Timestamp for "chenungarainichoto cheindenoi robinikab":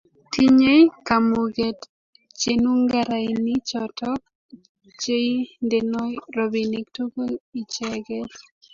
2.39-6.87